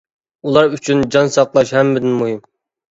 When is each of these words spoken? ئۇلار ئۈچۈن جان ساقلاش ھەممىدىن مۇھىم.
ئۇلار 0.47 0.71
ئۈچۈن 0.77 1.05
جان 1.17 1.31
ساقلاش 1.37 1.77
ھەممىدىن 1.81 2.21
مۇھىم. 2.25 2.47